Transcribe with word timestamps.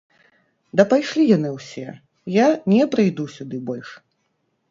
Да 0.79 0.83
пайшлі 0.93 1.25
яны 1.37 1.51
ўсе, 1.57 1.85
я 2.37 2.47
не 2.73 2.81
прыйду 2.95 3.23
сюды 3.37 3.57
больш! 3.67 3.89